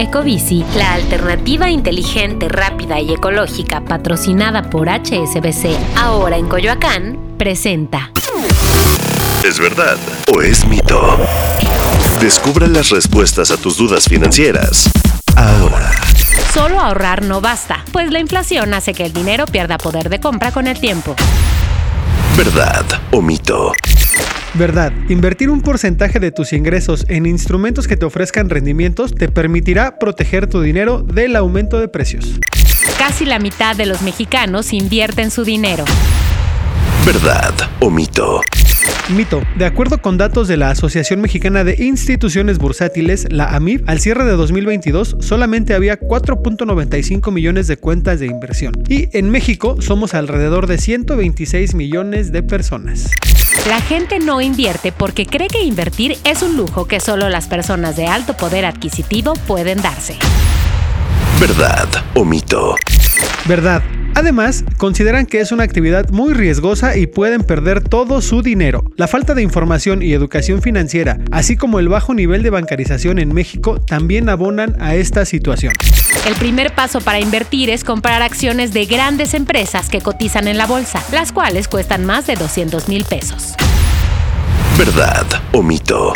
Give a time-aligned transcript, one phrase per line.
[0.00, 8.10] Ecobici, la alternativa inteligente, rápida y ecológica patrocinada por HSBC, ahora en Coyoacán, presenta.
[9.44, 9.98] ¿Es verdad
[10.34, 11.18] o es mito?
[12.18, 14.90] Descubra las respuestas a tus dudas financieras.
[15.36, 15.90] Ahora.
[16.54, 20.50] Solo ahorrar no basta, pues la inflación hace que el dinero pierda poder de compra
[20.50, 21.14] con el tiempo.
[22.38, 23.74] ¿Verdad o mito?
[24.54, 29.98] Verdad, invertir un porcentaje de tus ingresos en instrumentos que te ofrezcan rendimientos te permitirá
[29.98, 32.34] proteger tu dinero del aumento de precios.
[32.98, 35.84] Casi la mitad de los mexicanos invierten su dinero.
[37.06, 38.40] ¿Verdad o mito?
[39.14, 39.42] Mito.
[39.56, 44.24] De acuerdo con datos de la Asociación Mexicana de Instituciones Bursátiles, la AMIB, al cierre
[44.24, 48.74] de 2022 solamente había 4.95 millones de cuentas de inversión.
[48.88, 53.10] Y en México somos alrededor de 126 millones de personas.
[53.68, 57.96] La gente no invierte porque cree que invertir es un lujo que solo las personas
[57.96, 60.16] de alto poder adquisitivo pueden darse.
[61.40, 62.76] ¿Verdad o mito?
[63.46, 63.82] Verdad.
[64.14, 68.84] Además, consideran que es una actividad muy riesgosa y pueden perder todo su dinero.
[68.96, 73.32] La falta de información y educación financiera, así como el bajo nivel de bancarización en
[73.32, 75.72] México, también abonan a esta situación.
[76.26, 80.66] El primer paso para invertir es comprar acciones de grandes empresas que cotizan en la
[80.66, 83.54] bolsa, las cuales cuestan más de 200 mil pesos.
[84.76, 86.12] ¿Verdad o mito?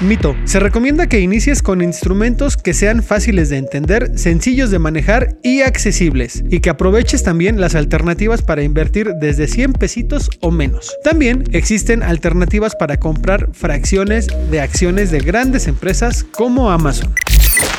[0.00, 0.36] Mito.
[0.44, 5.62] Se recomienda que inicies con instrumentos que sean fáciles de entender, sencillos de manejar y
[5.62, 10.94] accesibles, y que aproveches también las alternativas para invertir desde 100 pesitos o menos.
[11.02, 17.14] También existen alternativas para comprar fracciones de acciones de grandes empresas como Amazon.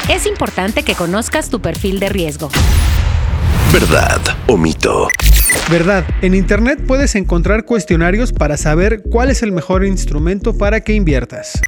[0.10, 2.50] Es importante que conozcas tu perfil de riesgo.
[3.72, 5.08] ¿Verdad o mito?
[5.70, 10.94] Verdad, en Internet puedes encontrar cuestionarios para saber cuál es el mejor instrumento para que
[10.94, 11.62] inviertas.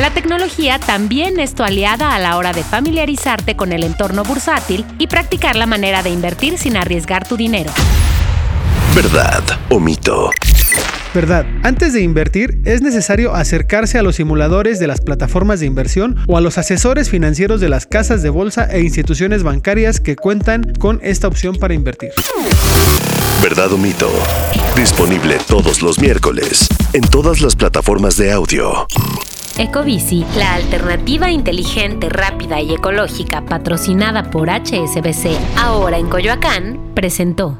[0.00, 4.84] La tecnología también es tu aliada a la hora de familiarizarte con el entorno bursátil
[4.98, 7.70] y practicar la manera de invertir sin arriesgar tu dinero.
[8.94, 10.30] ¿Verdad o mito?
[11.14, 16.16] Verdad, antes de invertir es necesario acercarse a los simuladores de las plataformas de inversión
[16.26, 20.72] o a los asesores financieros de las casas de bolsa e instituciones bancarias que cuentan
[20.80, 22.10] con esta opción para invertir.
[23.40, 24.10] ¿Verdad o mito?
[24.74, 28.86] Disponible todos los miércoles en todas las plataformas de audio.
[29.58, 37.58] Ecobici, la alternativa inteligente, rápida y ecológica patrocinada por HSBC, ahora en Coyoacán, presentó.